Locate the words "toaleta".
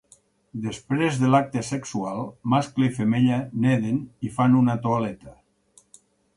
4.89-5.39